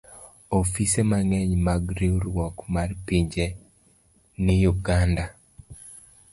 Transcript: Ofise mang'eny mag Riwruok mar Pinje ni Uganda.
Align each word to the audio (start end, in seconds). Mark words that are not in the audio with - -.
Ofise 0.59 0.99
mang'eny 1.09 1.53
mag 1.67 1.83
Riwruok 1.99 2.57
mar 2.73 2.89
Pinje 3.05 3.45
ni 4.43 4.55
Uganda. 4.73 5.25